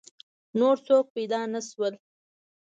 نور 0.59 0.75
څوک 0.87 1.05
پیدا 1.15 1.41
نه 1.53 1.61
شول. 1.69 1.93